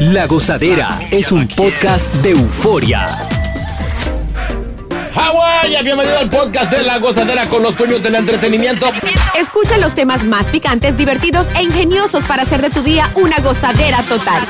La 0.00 0.26
Gozadera 0.26 1.00
es 1.10 1.32
un 1.32 1.46
podcast 1.48 2.12
de 2.16 2.30
euforia. 2.30 3.18
Hawái, 5.14 5.82
bienvenido 5.82 6.18
al 6.18 6.28
podcast 6.28 6.70
de 6.70 6.82
La 6.82 6.98
Gozadera 6.98 7.46
con 7.46 7.62
los 7.62 7.76
dueños 7.76 8.02
del 8.02 8.14
entretenimiento. 8.16 8.90
Escucha 9.38 9.78
los 9.78 9.94
temas 9.94 10.24
más 10.24 10.46
picantes, 10.48 10.96
divertidos 10.96 11.48
e 11.56 11.62
ingeniosos 11.62 12.24
para 12.24 12.42
hacer 12.42 12.60
de 12.60 12.70
tu 12.70 12.82
día 12.82 13.10
una 13.14 13.38
gozadera 13.38 14.02
total. 14.02 14.42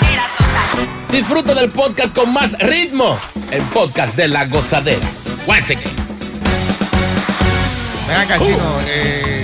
Disfruta 1.10 1.54
del 1.54 1.70
podcast 1.70 2.14
con 2.14 2.32
más 2.32 2.58
ritmo. 2.58 3.18
El 3.50 3.62
podcast 3.64 4.14
de 4.16 4.28
La 4.28 4.46
Gozadera. 4.46 5.06
Guáchate. 5.46 5.84
Ven 8.08 8.16
acá, 8.16 8.38
chino. 8.38 8.78
eh, 8.86 9.35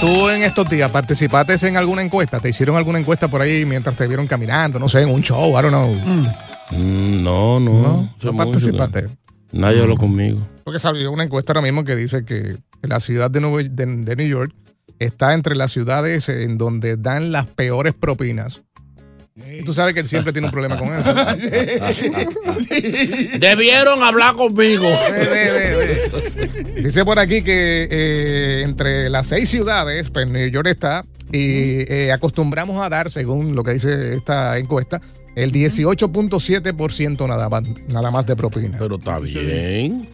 tú 0.00 0.28
en 0.30 0.42
estos 0.42 0.68
días 0.68 0.90
participaste 0.90 1.66
en 1.66 1.76
alguna 1.76 2.02
encuesta. 2.02 2.40
¿Te 2.40 2.48
hicieron 2.50 2.76
alguna 2.76 2.98
encuesta 2.98 3.28
por 3.28 3.40
ahí 3.40 3.64
mientras 3.64 3.96
te 3.96 4.06
vieron 4.06 4.26
caminando? 4.26 4.78
No 4.78 4.88
sé, 4.88 5.02
en 5.02 5.10
un 5.10 5.22
show, 5.22 5.50
I 5.58 5.62
don't 5.62 5.68
know. 5.68 5.94
Mm, 6.70 7.22
no, 7.22 7.60
no. 7.60 7.72
No, 7.72 8.10
no 8.32 8.36
participaste. 8.36 9.06
Nadie 9.52 9.80
habló 9.80 9.96
conmigo. 9.96 10.40
Porque 10.64 10.80
salió 10.80 11.10
una 11.12 11.24
encuesta 11.24 11.52
ahora 11.52 11.62
mismo 11.62 11.84
que 11.84 11.94
dice 11.96 12.24
que 12.24 12.56
la 12.82 13.00
ciudad 13.00 13.30
de, 13.30 13.40
Nueva- 13.40 13.62
de- 13.62 13.86
de 13.86 14.16
New 14.16 14.26
York 14.28 14.52
está 14.98 15.34
entre 15.34 15.54
las 15.54 15.72
ciudades 15.72 16.28
en 16.28 16.58
donde 16.58 16.96
dan 16.96 17.30
las 17.32 17.46
peores 17.50 17.94
propinas. 17.94 18.62
Y 19.36 19.62
tú 19.64 19.74
sabes 19.74 19.92
que 19.92 20.00
él 20.00 20.08
siempre 20.08 20.32
tiene 20.32 20.46
un 20.46 20.50
problema 20.50 20.78
con 20.78 20.88
eso. 20.88 21.12
Debieron 23.38 24.02
hablar 24.02 24.34
conmigo. 24.34 24.88
Dice 26.74 27.04
por 27.04 27.18
aquí 27.18 27.42
que 27.42 27.86
eh, 27.90 28.62
entre 28.62 29.10
las 29.10 29.26
seis 29.26 29.50
ciudades, 29.50 30.08
pues 30.08 30.26
New 30.30 30.48
York 30.48 30.68
está, 30.68 31.04
y 31.32 31.80
eh, 31.92 32.12
acostumbramos 32.12 32.82
a 32.82 32.88
dar, 32.88 33.10
según 33.10 33.54
lo 33.54 33.62
que 33.62 33.74
dice 33.74 34.14
esta 34.14 34.56
encuesta, 34.56 35.02
el 35.34 35.52
18.7% 35.52 37.28
nada 37.28 37.50
más, 37.50 37.62
nada 37.88 38.10
más 38.10 38.24
de 38.24 38.36
propina. 38.36 38.78
Pero 38.78 38.96
está 38.96 39.18
bien. 39.18 40.08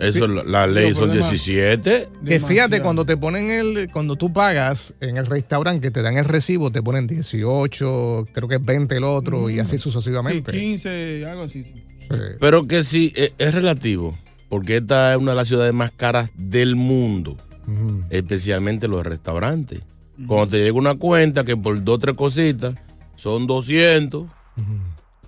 Eso, 0.00 0.26
la, 0.26 0.44
la 0.44 0.66
ley 0.66 0.94
son 0.94 1.12
17. 1.12 2.08
Que 2.26 2.40
fíjate, 2.40 2.80
cuando 2.82 3.04
te 3.04 3.16
ponen 3.16 3.50
el, 3.50 3.88
cuando 3.92 4.16
tú 4.16 4.32
pagas 4.32 4.94
en 5.00 5.16
el 5.16 5.26
restaurante 5.26 5.80
que 5.80 5.90
te 5.90 6.02
dan 6.02 6.16
el 6.16 6.24
recibo, 6.24 6.70
te 6.72 6.82
ponen 6.82 7.06
18, 7.06 8.26
creo 8.32 8.48
que 8.48 8.56
es 8.56 8.64
20 8.64 8.96
el 8.96 9.04
otro, 9.04 9.50
y 9.50 9.58
así 9.60 9.78
sucesivamente. 9.78 10.52
15, 10.52 11.26
algo 11.26 11.42
así. 11.42 11.62
sí. 11.64 11.74
Sí. 12.10 12.16
Pero 12.40 12.66
que 12.66 12.82
sí, 12.82 13.12
eh, 13.14 13.32
es 13.38 13.54
relativo. 13.54 14.18
Porque 14.48 14.78
esta 14.78 15.12
es 15.12 15.18
una 15.18 15.30
de 15.30 15.36
las 15.36 15.46
ciudades 15.46 15.72
más 15.72 15.92
caras 15.92 16.30
del 16.34 16.74
mundo. 16.74 17.36
Ujú. 17.68 18.02
Especialmente 18.10 18.88
los 18.88 19.06
restaurantes. 19.06 19.80
Cuando 20.26 20.48
te 20.48 20.58
llega 20.58 20.76
una 20.76 20.96
cuenta 20.96 21.44
que 21.44 21.56
por 21.56 21.82
dos 21.84 21.94
o 21.94 21.98
tres 22.00 22.16
cositas 22.16 22.74
son 23.14 23.46
200, 23.46 24.26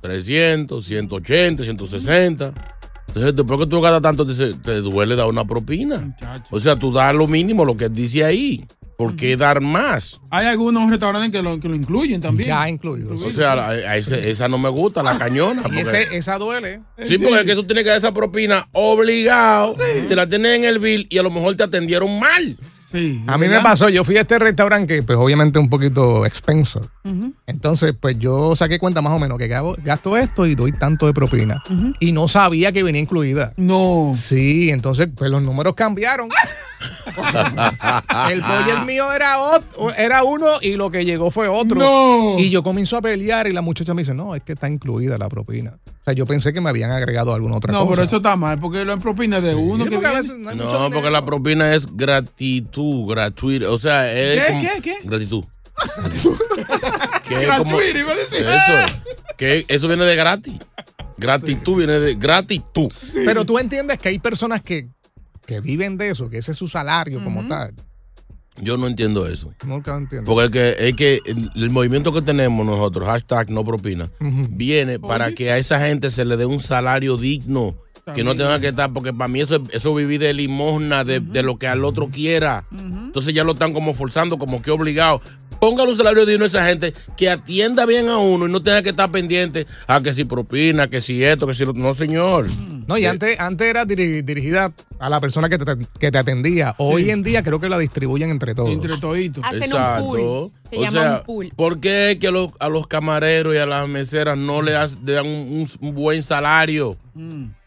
300, 0.00 0.84
180, 0.84 1.62
160. 1.65 2.53
Entonces, 3.09 3.37
después 3.37 3.61
que 3.61 3.67
tú 3.67 3.81
gastas 3.81 4.03
tanto, 4.03 4.27
te, 4.27 4.55
te 4.55 4.81
duele 4.81 5.17
dar 5.17 5.27
una 5.27 5.45
propina. 5.45 5.99
Muchacho. 5.99 6.45
O 6.51 6.59
sea, 6.61 6.77
tú 6.79 6.93
das 6.93 7.15
lo 7.15 7.27
mínimo, 7.27 7.65
lo 7.65 7.77
que 7.77 7.89
dice 7.89 8.25
ahí. 8.25 8.65
¿Por 8.97 9.17
qué 9.17 9.37
dar 9.37 9.61
más? 9.61 10.21
Hay 10.31 10.47
algunos 10.47 10.89
restaurantes 10.89 11.33
que 11.33 11.43
lo, 11.43 11.59
que 11.59 11.69
lo 11.69 11.75
incluyen 11.75 12.21
también. 12.21 12.49
Ya 12.51 12.69
incluido. 12.69 13.19
sí. 13.19 13.25
O 13.27 13.31
sea, 13.31 13.57
la- 13.57 13.69
a 13.71 13.97
ese- 13.97 14.31
esa 14.31 14.47
no 14.49 14.59
me 14.59 14.69
gusta, 14.69 15.03
la 15.03 15.19
cañona. 15.19 15.61
Y 15.62 15.65
porque- 15.65 15.81
ese- 15.81 16.17
esa 16.17 16.39
duele. 16.39 16.81
sí, 17.03 17.19
porque 17.19 17.41
es 17.41 17.45
que 17.47 17.55
tú 17.55 17.65
tienes 17.65 17.83
que 17.85 17.91
dar 17.91 17.99
esa 17.99 18.15
propina 18.15 18.69
obligado. 18.73 19.75
Te 20.09 20.15
la 20.15 20.29
tienes 20.29 20.57
en 20.57 20.65
el 20.65 20.79
bill 20.79 21.07
y 21.11 21.19
a 21.19 21.23
lo 21.23 21.31
mejor 21.31 21.55
te 21.57 21.65
atendieron 21.65 22.21
mal. 22.21 22.57
Sí, 22.93 23.25
A 23.27 23.39
mí 23.39 23.49
me 23.49 23.61
pasó, 23.61 23.89
yo 23.89 24.05
fui 24.05 24.17
a 24.17 24.21
este 24.21 24.39
restaurante 24.39 24.97
que 24.97 25.03
pues 25.03 25.19
obviamente 25.19 25.59
un 25.59 25.71
poquito 25.71 26.27
expenso. 26.27 26.89
Entonces 27.47 27.95
pues 27.99 28.19
yo 28.19 28.55
saqué 28.55 28.79
cuenta 28.79 29.01
más 29.01 29.13
o 29.13 29.19
menos 29.19 29.39
que 29.39 29.49
gasto, 29.49 29.77
gasto 29.83 30.17
esto 30.17 30.47
y 30.47 30.55
doy 30.55 30.73
tanto 30.73 31.07
de 31.07 31.15
propina. 31.15 31.63
Y 32.01 32.13
no 32.13 32.29
sabía 32.29 32.71
que 32.73 32.83
venía 32.83 33.01
incluida. 33.01 33.55
No. 33.57 34.13
Sí, 34.15 34.71
entonces 34.71 35.09
pues 35.15 35.31
los 35.31 35.43
números 35.43 35.75
cambiaron. 35.75 36.29
el 38.31 38.41
boyer 38.41 38.84
mío 38.87 39.04
era, 39.12 39.37
ot- 39.38 39.94
era 39.97 40.22
uno 40.25 40.47
y 40.60 40.75
lo 40.75 40.91
que 40.91 41.04
llegó 41.04 41.31
fue 41.31 41.48
otro. 41.48 41.78
No. 41.78 42.38
Y 42.38 42.50
yo 42.50 42.62
comienzo 42.62 42.97
a 42.97 43.03
pelear 43.03 43.47
y 43.47 43.53
la 43.53 43.62
muchacha 43.62 43.94
me 43.94 44.03
dice, 44.03 44.15
no, 44.15 44.34
es 44.34 44.43
que 44.43 44.53
está 44.53 44.69
incluida 44.69 45.19
la 45.19 45.28
propina. 45.28 45.78
O 45.87 46.04
sea, 46.04 46.15
yo 46.15 46.26
pensé 46.26 46.53
que 46.53 46.60
me 46.60 46.69
habían 46.69 46.91
agregado 46.91 47.32
alguna 47.32 47.56
otra 47.56 47.72
No, 47.72 47.81
cosa. 47.81 47.91
pero 47.91 48.03
eso 48.03 48.16
está 48.16 48.34
mal, 48.37 48.59
porque 48.59 48.84
lo 48.84 48.93
en 48.93 49.00
propina 49.00 49.41
de 49.41 49.54
uno 49.54 49.84
que 49.84 49.91
porque 49.93 50.09
no 50.38 50.50
hay 50.50 50.56
mucho 50.56 50.78
No, 50.78 50.91
porque 50.91 51.10
la 51.10 51.25
propina 51.25 51.75
es 51.75 51.87
gratitud, 51.97 53.09
gratuita. 53.09 53.70
O 53.70 53.78
sea, 53.78 54.12
es. 54.12 54.41
¿Qué, 54.41 54.47
como- 54.53 54.62
qué, 54.62 54.82
qué? 54.82 54.97
Gratitud. 55.04 55.44
que 57.28 57.34
es 57.43 57.49
como- 57.49 57.64
Gratuito, 57.64 57.99
iba 57.99 58.12
a 58.12 58.16
decir. 58.16 58.38
Eso. 58.47 58.94
Que 59.37 59.64
eso 59.69 59.87
viene 59.88 60.04
de 60.04 60.16
gratis. 60.16 60.54
Gratitud 61.19 61.76
viene 61.78 62.00
de 62.00 62.14
gratitud. 62.14 62.91
Pero 63.14 63.44
tú 63.44 63.59
entiendes 63.59 63.99
que 63.99 64.09
hay 64.09 64.19
personas 64.19 64.60
que, 64.62 64.88
que 65.47 65.61
viven 65.61 65.97
de 65.99 66.11
eso, 66.11 66.29
que 66.31 66.39
ese 66.39 66.53
es 66.53 66.59
su 66.59 66.69
salario 66.69 67.23
como 67.25 67.47
tal. 67.49 67.75
Yo 68.61 68.77
no 68.77 68.87
entiendo 68.87 69.27
eso. 69.27 69.53
Nunca 69.65 69.93
lo 69.93 69.99
entiendo. 69.99 70.31
Porque 70.31 70.45
es 70.45 70.51
que, 70.77 70.89
es 70.89 70.95
que 70.95 71.21
el, 71.31 71.51
el 71.55 71.71
movimiento 71.71 72.13
que 72.13 72.21
tenemos 72.21 72.67
nosotros, 72.67 73.07
hashtag 73.09 73.51
no 73.51 73.65
propina, 73.65 74.11
viene 74.21 74.99
para 75.01 75.33
que 75.35 75.51
a 75.51 75.59
esa 75.59 75.81
gente 75.81 76.11
se 76.11 76.25
le 76.25 76.37
dé 76.37 76.45
un 76.45 76.61
salario 76.61 77.17
digno. 77.17 77.75
Que 78.15 78.25
no 78.25 78.35
tenga 78.35 78.59
que 78.59 78.67
estar, 78.69 78.93
porque 78.93 79.13
para 79.13 79.29
mí 79.29 79.41
eso, 79.41 79.55
es- 79.57 79.63
eso 79.77 79.95
vivir 79.95 80.21
de 80.21 80.35
limosna, 80.35 81.05
de, 81.05 81.21
de 81.21 81.43
lo 81.45 81.57
que 81.57 81.69
al 81.69 81.85
otro 81.85 82.09
quiera. 82.09 82.65
Entonces 82.73 83.33
ya 83.33 83.45
lo 83.45 83.53
están 83.53 83.73
como 83.73 83.95
forzando, 83.95 84.39
como 84.39 84.61
que 84.61 84.73
obligado. 84.73 85.21
Póngale 85.61 85.93
un 85.93 85.97
salario 85.97 86.27
digno 86.27 86.43
a 86.45 86.49
esa 86.49 86.67
gente 86.67 86.93
que 87.17 87.31
atienda 87.31 87.87
bien 87.87 88.09
a 88.09 88.19
uno 88.19 88.49
y 88.49 88.51
no 88.51 88.61
tenga 88.61 88.83
que 88.83 88.89
estar 88.89 89.09
pendiente 89.13 89.69
a 89.87 90.03
que 90.03 90.13
si 90.13 90.25
propina, 90.25 90.89
que 90.91 91.01
si 91.01 91.23
esto, 91.23 91.47
que 91.47 91.55
si 91.55 91.65
lo 91.65 91.71
otro. 91.71 91.83
No, 91.85 91.95
señor. 91.95 92.49
No, 92.93 92.99
y 92.99 93.07
antes, 93.07 93.39
antes 93.41 93.67
era 93.67 93.85
diri- 93.85 94.23
dirigida 94.23 94.73
a 94.99 95.09
la 95.11 95.21
persona 95.21 95.49
que 95.49 95.59
te, 95.59 95.65
que 95.99 96.11
te 96.13 96.19
atendía. 96.19 96.75
Hoy 96.79 97.11
en 97.11 97.23
día 97.23 97.43
creo 97.43 97.59
que 97.61 97.69
la 97.69 97.79
distribuyen 97.79 98.31
entre 98.31 98.55
todos. 98.55 98.71
Entre 98.71 98.97
toditos. 98.99 99.45
Hacen 99.45 99.73
un 99.73 99.97
pool. 99.99 100.53
Se 100.71 100.77
o 100.77 100.81
llama 100.83 100.93
sea, 101.01 101.17
un 101.19 101.25
pool. 101.25 101.53
¿por 101.57 101.81
qué 101.81 102.19
que 102.21 102.29
a 102.29 102.31
los, 102.31 102.51
a 102.61 102.69
los 102.69 102.87
camareros 102.87 103.55
y 103.55 103.59
a 103.59 103.67
las 103.67 103.89
meseras 103.89 104.39
no 104.39 104.62
le 104.62 104.73
dan 104.73 105.27
un, 105.27 105.69
buen 105.94 106.23
salario? 106.23 106.97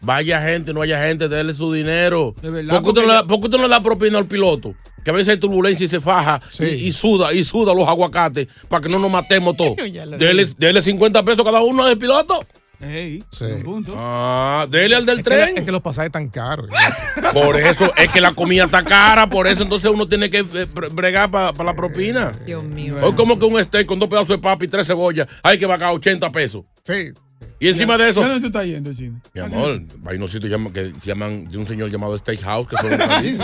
Vaya 0.01 0.41
gente, 0.41 0.73
no 0.73 0.81
haya 0.81 1.01
gente, 1.05 1.27
déle 1.27 1.53
su 1.53 1.71
dinero. 1.73 2.35
De 2.41 2.49
verdad, 2.49 2.81
¿Por 2.81 2.83
qué 2.83 2.89
usted, 2.89 3.01
no 3.01 3.07
porque 3.07 3.07
le 3.07 3.13
da- 3.13 3.27
por 3.27 3.39
qué 3.39 3.45
usted 3.45 3.57
no 3.57 3.63
le 3.63 3.69
da 3.69 3.83
propina 3.83 4.17
al 4.17 4.27
piloto? 4.27 4.73
Que 5.03 5.11
a 5.11 5.13
veces 5.13 5.29
hay 5.33 5.39
turbulencia 5.39 5.85
y 5.85 5.87
se 5.87 6.01
faja 6.01 6.41
Sí. 6.49 6.63
y, 6.63 6.87
y 6.87 6.91
suda, 6.91 7.31
y 7.31 7.43
suda 7.43 7.75
los 7.75 7.87
aguacates 7.87 8.47
para 8.67 8.81
que 8.81 8.89
no 8.89 8.97
nos 8.97 9.11
matemos 9.11 9.55
todos. 9.55 9.75
Dele, 10.17 10.47
dele 10.57 10.81
50 10.81 11.23
pesos 11.23 11.45
cada 11.45 11.61
uno 11.61 11.83
al 11.83 11.97
piloto. 11.97 12.43
Ey, 12.81 13.23
Sí. 13.29 13.45
punto. 13.63 13.93
Ah, 13.95 14.67
dele 14.69 14.95
al 14.95 15.05
del 15.05 15.19
Es 15.19 15.23
que, 15.23 15.29
la- 15.37 15.45
tren. 15.45 15.57
es 15.57 15.63
que 15.63 15.71
los 15.71 15.81
pasajes 15.81 16.07
están 16.07 16.29
caros. 16.29 16.69
Por 17.33 17.59
eso 17.59 17.91
es 17.95 18.11
que 18.11 18.21
la 18.21 18.33
comida 18.33 18.65
está 18.65 18.83
cara, 18.83 19.27
por 19.29 19.47
eso 19.47 19.63
entonces 19.63 19.89
uno 19.91 20.07
tiene 20.07 20.29
que 20.29 20.39
eh, 20.39 20.43
bre- 20.73 20.89
bregar 20.93 21.31
para 21.31 21.63
la 21.63 21.73
propina. 21.75 22.31
Dios 22.45 22.63
mío. 22.63 22.95
Hoy 23.01 23.13
como 23.13 23.37
que 23.39 23.45
un 23.45 23.61
steak 23.63 23.85
con 23.87 23.99
dos 23.99 24.07
pedazos 24.09 24.29
de 24.29 24.37
papa 24.37 24.63
y 24.63 24.67
tres 24.67 24.87
cebollas 24.87 25.27
hay 25.43 25.57
que 25.57 25.67
pagar 25.67 25.91
80 25.93 26.31
pesos. 26.31 26.63
Sí. 26.83 27.11
Y 27.57 27.69
encima 27.69 27.97
de 27.97 28.09
eso, 28.09 28.21
¿Dónde 28.21 28.41
tú 28.41 28.47
estás 28.47 28.65
yendo, 28.65 28.93
chino? 28.93 29.19
mi 29.33 29.41
amor, 29.41 29.81
hay 30.07 30.17
unos 30.17 30.29
sitios 30.31 30.51
llama- 30.51 30.73
que 30.73 30.91
se 31.01 31.07
llaman 31.07 31.49
de 31.49 31.57
un 31.57 31.65
señor 31.65 31.89
llamado 31.89 32.17
Steakhouse, 32.17 32.67
que 32.67 32.75
son 32.75 32.91
es 33.25 33.35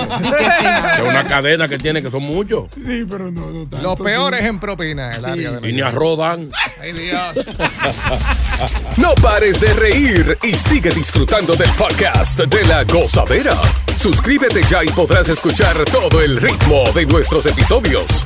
una 1.09 1.23
cadena 1.27 1.67
que 1.69 1.77
tiene, 1.77 2.01
que 2.01 2.11
son 2.11 2.23
muchos. 2.23 2.65
Sí, 2.75 3.05
pero 3.09 3.31
no, 3.31 3.49
no 3.51 3.61
tanto. 3.69 3.77
Los 3.81 3.95
peores 4.01 4.41
en 4.41 4.59
propina, 4.59 5.11
el 5.11 5.23
área 5.25 5.51
de 5.53 5.69
Y 5.69 5.71
ni 5.71 5.79
Nueva 5.79 5.91
York. 5.91 5.95
arroz 5.95 6.17
dan. 6.17 6.51
Ay, 6.81 6.91
Dios. 6.91 7.45
No 8.97 9.15
pares 9.15 9.59
de 9.59 9.73
reír 9.73 10.37
y 10.43 10.51
sigue 10.55 10.91
disfrutando 10.91 11.55
del 11.55 11.69
podcast 11.71 12.39
de 12.41 12.63
la 12.65 12.83
gozadera. 12.83 13.55
Suscríbete 13.95 14.61
ya 14.69 14.83
y 14.83 14.89
podrás 14.89 15.29
escuchar 15.29 15.75
todo 15.85 16.21
el 16.21 16.37
ritmo 16.39 16.83
de 16.93 17.05
nuestros 17.07 17.45
episodios. 17.47 18.25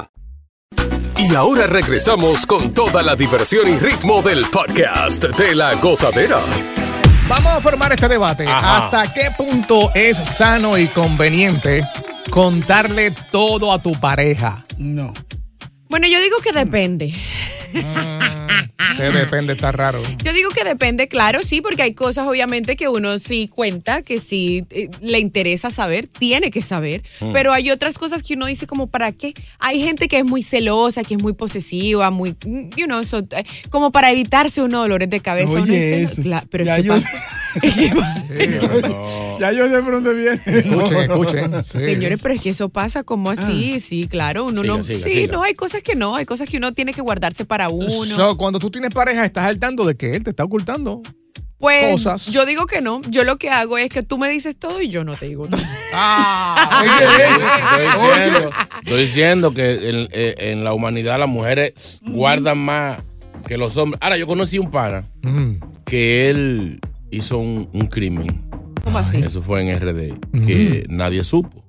Y 1.23 1.35
ahora 1.35 1.67
regresamos 1.67 2.47
con 2.47 2.73
toda 2.73 3.03
la 3.03 3.15
diversión 3.15 3.67
y 3.67 3.77
ritmo 3.77 4.23
del 4.23 4.43
podcast 4.45 5.23
de 5.23 5.53
la 5.53 5.75
gozadera. 5.75 6.39
Vamos 7.27 7.51
a 7.51 7.61
formar 7.61 7.91
este 7.93 8.07
debate. 8.07 8.47
Ajá. 8.47 8.85
¿Hasta 8.85 9.13
qué 9.13 9.29
punto 9.37 9.91
es 9.93 10.17
sano 10.17 10.79
y 10.79 10.87
conveniente 10.87 11.87
contarle 12.31 13.11
todo 13.31 13.71
a 13.71 13.77
tu 13.77 13.91
pareja? 13.99 14.65
No. 14.79 15.13
Bueno, 15.91 16.07
yo 16.07 16.19
digo 16.21 16.37
que 16.41 16.53
depende. 16.53 17.13
Se 18.95 19.03
depende, 19.11 19.53
está 19.53 19.71
raro. 19.71 20.01
Yo 20.23 20.33
digo 20.33 20.49
que 20.49 20.63
depende, 20.63 21.07
claro, 21.07 21.41
sí, 21.43 21.61
porque 21.61 21.81
hay 21.83 21.93
cosas 21.93 22.27
obviamente 22.27 22.75
que 22.75 22.87
uno 22.89 23.19
sí 23.19 23.47
cuenta, 23.47 24.01
que 24.01 24.19
sí 24.19 24.65
eh, 24.71 24.89
le 25.01 25.19
interesa 25.19 25.69
saber, 25.71 26.07
tiene 26.07 26.51
que 26.51 26.61
saber, 26.61 27.01
Mm. 27.21 27.31
pero 27.31 27.53
hay 27.53 27.71
otras 27.71 27.97
cosas 27.97 28.21
que 28.23 28.33
uno 28.33 28.45
dice 28.47 28.67
como, 28.67 28.87
¿para 28.87 29.11
qué? 29.13 29.33
Hay 29.59 29.81
gente 29.81 30.07
que 30.07 30.17
es 30.19 30.25
muy 30.25 30.43
celosa, 30.43 31.03
que 31.03 31.15
es 31.15 31.21
muy 31.23 31.33
posesiva, 31.33 32.09
muy, 32.11 32.35
mm, 32.45 32.69
you 32.75 32.85
know, 32.85 33.03
so, 33.03 33.19
eh, 33.19 33.43
como 33.69 33.91
para 33.91 34.11
evitarse 34.11 34.61
unos 34.61 34.81
dolores 34.83 35.09
de 35.09 35.19
cabeza. 35.21 35.51
uno 35.51 35.61
Oye, 35.63 35.73
dice, 35.73 36.03
eso. 36.03 36.21
"Cla- 36.21 36.45
pero 36.49 36.65
Ya 36.65 36.77
es 36.77 36.81
que 36.81 36.87
yo 36.87 36.93
pasa- 36.93 37.11
Ya 39.39 39.51
yo 39.51 39.67
sé 39.69 39.81
por 39.81 39.93
dónde 39.93 40.13
viene. 40.13 40.41
Escuchen, 40.45 40.97
escuchen. 40.97 41.51
sí. 41.65 41.79
Señores, 41.79 42.19
pero 42.21 42.33
es 42.35 42.41
que 42.41 42.49
eso 42.51 42.69
pasa 42.69 43.03
como 43.03 43.29
así, 43.31 43.79
sí, 43.79 44.07
claro, 44.07 44.45
uno 44.45 44.61
Siga, 44.61 44.73
no, 44.77 44.83
siga, 44.83 44.99
sí, 44.99 45.09
siga. 45.13 45.31
no, 45.33 45.43
hay 45.43 45.53
cosas 45.53 45.80
que 45.83 45.95
no, 45.95 46.15
hay 46.15 46.25
cosas 46.25 46.49
que 46.49 46.57
uno 46.57 46.71
tiene 46.73 46.93
que 46.93 47.01
guardarse 47.01 47.45
para 47.45 47.69
uno. 47.69 48.15
So, 48.15 48.37
cuando 48.37 48.59
tú 48.59 48.69
tienes 48.71 48.91
pareja, 48.91 49.25
estás 49.25 49.45
al 49.45 49.59
tanto 49.59 49.85
de 49.85 49.95
que 49.95 50.15
él 50.15 50.23
te 50.23 50.29
está 50.31 50.43
ocultando. 50.43 51.01
pues 51.57 51.91
cosas. 51.91 52.25
yo 52.27 52.45
digo 52.45 52.65
que 52.65 52.81
no, 52.81 53.01
yo 53.09 53.23
lo 53.23 53.37
que 53.37 53.49
hago 53.49 53.77
es 53.77 53.89
que 53.89 54.01
tú 54.01 54.17
me 54.17 54.29
dices 54.29 54.55
todo 54.57 54.81
y 54.81 54.89
yo 54.89 55.03
no 55.03 55.15
te 55.17 55.27
digo 55.27 55.47
todo. 55.47 55.61
Ah, 55.93 56.83
Estoy 56.83 57.85
diciendo, 57.91 58.51
estoy 58.83 59.01
diciendo 59.01 59.53
que 59.53 59.89
en, 59.89 60.07
eh, 60.11 60.35
en 60.37 60.63
la 60.63 60.73
humanidad 60.73 61.19
las 61.19 61.27
mujeres 61.27 61.99
guardan 62.01 62.57
más 62.59 62.99
que 63.47 63.57
los 63.57 63.75
hombres. 63.77 63.99
Ahora, 64.01 64.17
yo 64.17 64.25
conocí 64.27 64.57
un 64.59 64.71
pana 64.71 65.03
Mm, 65.21 65.55
que 65.85 66.29
él 66.29 66.79
hizo 67.11 67.37
un, 67.37 67.67
un 67.73 67.87
crimen. 67.87 68.49
¿Cómo 68.83 68.97
así? 68.99 69.17
Eso 69.17 69.41
fue 69.41 69.61
en 69.61 69.77
RD, 69.79 70.17
que 70.45 70.85
nadie 70.89 71.23
supo. 71.23 71.63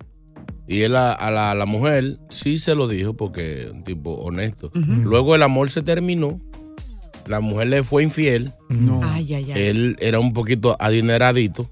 Y 0.72 0.82
él 0.82 0.96
a, 0.96 1.12
a 1.12 1.30
la, 1.30 1.50
a 1.50 1.54
la 1.54 1.66
mujer 1.66 2.18
sí 2.30 2.58
se 2.58 2.74
lo 2.74 2.88
dijo 2.88 3.14
porque 3.14 3.68
un 3.72 3.84
tipo 3.84 4.12
honesto. 4.12 4.70
Luego 4.74 5.34
el 5.34 5.42
amor 5.42 5.70
se 5.70 5.82
terminó. 5.82 6.40
La 7.26 7.40
mujer 7.40 7.68
le 7.68 7.82
fue 7.84 8.02
infiel. 8.02 8.52
No. 8.68 9.00
Ay, 9.04 9.34
ay, 9.34 9.52
ay. 9.52 9.62
Él 9.62 9.96
era 10.00 10.18
un 10.18 10.32
poquito 10.32 10.76
adineradito, 10.80 11.70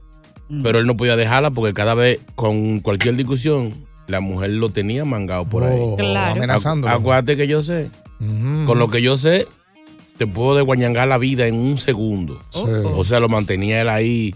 pero 0.63 0.79
él 0.79 0.87
no 0.87 0.97
podía 0.97 1.17
dejarla 1.17 1.51
porque 1.51 1.73
cada 1.75 1.95
vez 1.95 2.21
con 2.35 2.81
cualquier 2.81 3.17
discusión 3.17 3.73
la 4.07 4.21
mujer 4.21 4.51
lo 4.51 4.71
tenía 4.71 5.05
mangado 5.05 5.45
por 5.45 5.65
ahí. 5.65 5.79
oh, 5.81 5.97
Claro. 5.97 6.37
Amenazando. 6.37 6.89
Acu- 6.89 6.93
Acuérdate 7.01 7.37
que 7.37 7.47
yo 7.49 7.63
sé. 7.63 7.89
Con 8.67 8.79
lo 8.79 8.89
que 8.89 9.01
yo 9.03 9.17
sé, 9.17 9.47
te 10.19 10.27
puedo 10.27 10.55
desguañangar 10.55 11.09
la 11.09 11.17
vida 11.17 11.47
en 11.47 11.55
un 11.55 11.79
segundo. 11.79 12.39
Sí. 12.51 12.61
O 12.67 13.03
sea, 13.05 13.19
lo 13.19 13.29
mantenía 13.31 13.81
él 13.81 13.89
ahí. 13.89 14.35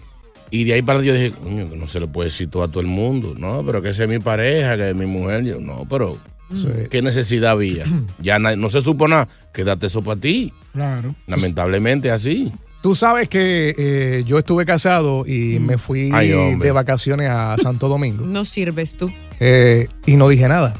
Y 0.51 0.63
de 0.65 0.73
ahí 0.73 0.81
para 0.81 0.99
adelante 0.99 1.19
yo 1.19 1.25
dije, 1.29 1.41
coño, 1.43 1.69
que 1.69 1.75
no 1.75 1.87
se 1.87 1.99
le 1.99 2.07
puede 2.07 2.27
decir 2.29 2.49
todo 2.49 2.63
a 2.63 2.67
todo 2.67 2.79
el 2.81 2.87
mundo. 2.87 3.33
No, 3.37 3.63
pero 3.65 3.81
que 3.81 3.89
esa 3.89 4.03
es 4.03 4.09
mi 4.09 4.19
pareja, 4.19 4.77
que 4.77 4.89
es 4.89 4.95
mi 4.95 5.05
mujer. 5.05 5.43
Yo, 5.43 5.59
no, 5.59 5.85
pero 5.89 6.17
Sí. 6.53 6.67
¿qué 6.91 7.01
necesidad 7.01 7.51
había? 7.51 7.85
Ya 8.21 8.37
na- 8.39 8.55
no 8.55 8.69
se 8.69 8.81
supo 8.81 9.07
nada. 9.07 9.27
Quédate 9.53 9.87
eso 9.87 10.01
para 10.03 10.19
ti. 10.19 10.53
Claro. 10.73 11.15
Lamentablemente 11.27 12.11
así. 12.11 12.51
Tú 12.83 12.93
sabes 12.93 13.27
que 13.29 13.73
eh, 13.77 14.23
yo 14.27 14.37
estuve 14.37 14.63
casado 14.63 15.25
y 15.25 15.57
me 15.59 15.79
fui 15.79 16.11
Ay, 16.13 16.29
de 16.59 16.71
vacaciones 16.71 17.29
a 17.29 17.57
Santo 17.57 17.87
Domingo 17.89 18.23
No 18.27 18.45
sirves 18.45 18.95
tú. 18.95 19.11
eh, 19.39 19.87
y 20.05 20.15
no 20.17 20.29
dije 20.29 20.47
nada. 20.47 20.75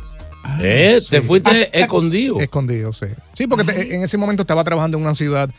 Eh, 0.62 1.02
Te 1.10 1.24
fuiste 1.24 1.70
escondido. 1.78 2.40
Escondido, 2.40 2.94
sí. 2.94 3.08
Sí, 3.34 3.48
porque 3.48 3.64
te- 3.64 3.96
en 3.96 4.04
ese 4.04 4.20
momento 4.20 4.44
estaba 4.44 4.64
trabajando 4.64 4.98
en 5.00 5.04
una 5.04 5.16
ciudad 5.16 5.50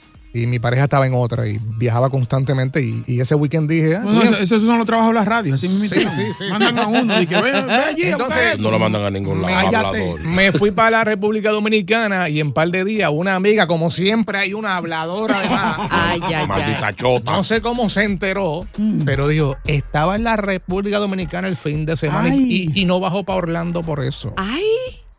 y 0.43 0.47
mi 0.47 0.59
pareja 0.59 0.85
estaba 0.85 1.07
en 1.07 1.15
otra 1.15 1.47
y 1.49 1.59
viajaba 1.79 2.11
constantemente 2.11 2.83
y, 2.83 3.03
y 3.07 3.21
ese 3.21 3.35
weekend 3.35 3.69
dije, 3.71 3.97
ah, 3.97 4.01
No, 4.05 4.23
eso- 4.23 4.39
esos 4.39 4.63
son 4.63 4.79
los 4.79 4.87
trabajos 4.87 5.11
de 5.13 5.21
la 5.21 5.25
radio, 5.25 5.55
así 5.55 5.69
mismo. 5.69 5.89
Sí, 5.89 6.01
sí, 6.01 6.23
sí, 6.39 6.45
Mandan 6.51 6.75
sí. 6.75 6.81
a 6.81 6.87
uno 6.87 7.21
y 7.23 7.27
que 7.27 7.37
ve, 7.41 7.53
ve 7.63 7.73
allí. 7.75 8.03
Entonces, 8.07 8.59
No 8.59 8.71
lo 8.71 8.79
mandan 8.79 9.03
a 9.05 9.11
ningún 9.11 9.43
lado. 9.43 10.17
Me 10.25 10.53
fui 10.53 10.71
para 10.71 10.91
la 10.91 11.05
República 11.05 11.51
Dominicana 11.51 12.29
y 12.29 12.41
en 12.41 12.53
par 12.53 12.71
de 12.71 12.85
días 12.85 13.11
una 13.13 13.35
amiga, 13.35 13.67
como 13.67 13.91
siempre 13.91 14.39
hay 14.39 14.55
una 14.55 14.77
habladora 14.77 15.39
además, 15.41 15.89
Ay. 15.91 16.21
Maldita 16.47 16.95
chota. 16.95 17.33
no 17.33 17.45
sé 17.45 17.61
cómo 17.61 17.89
se 17.89 18.05
enteró, 18.05 18.67
pero 19.05 19.29
dijo, 19.29 19.57
estaba 19.67 20.17
en 20.17 20.25
la 20.25 20.37
República 20.37 20.99
Dominicana 20.99 21.49
el 21.49 21.57
fin 21.57 21.87
de 21.87 21.97
semana 21.97 22.35
y- 22.35 22.71
y 22.75 22.85
no 22.85 23.01
bajó 23.01 23.25
para 23.25 23.39
Orlando 23.39 23.83
por 23.83 24.03
eso. 24.05 24.33
Ay, 24.37 24.65